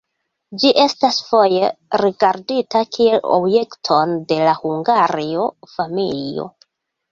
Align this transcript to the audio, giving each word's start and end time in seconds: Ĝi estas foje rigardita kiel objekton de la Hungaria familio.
Ĝi 0.61 0.69
estas 0.83 1.19
foje 1.27 1.69
rigardita 2.03 2.81
kiel 2.97 3.21
objekton 3.37 4.17
de 4.33 4.41
la 4.49 4.57
Hungaria 4.65 5.47
familio. 5.77 6.51